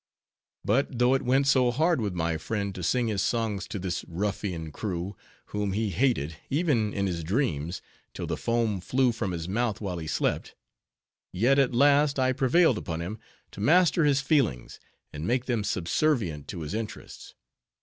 [0.65, 4.03] But though it went so hard with my friend to sing his songs to this
[4.07, 5.15] ruffian crew,
[5.53, 7.83] whom he hated, even in his dreams,
[8.15, 10.55] till the foam flew from his mouth while he slept;
[11.31, 13.19] yet at last I prevailed upon him
[13.51, 14.79] to master his feelings,
[15.13, 17.35] and make them subservient to his interests.